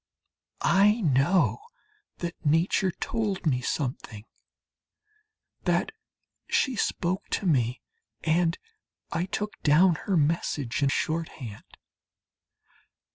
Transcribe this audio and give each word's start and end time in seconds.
I 0.63 1.01
know 1.01 1.59
that 2.17 2.33
Nature 2.43 2.89
told 2.89 3.45
me 3.45 3.61
something, 3.61 4.25
that 5.65 5.91
she 6.49 6.75
spoke 6.75 7.29
to 7.29 7.45
me, 7.45 7.81
and 8.23 8.55
that 9.11 9.15
I 9.19 9.25
took 9.27 9.61
down 9.61 9.93
her 10.07 10.17
message 10.17 10.81
in 10.81 10.89
shorthand. 10.89 11.77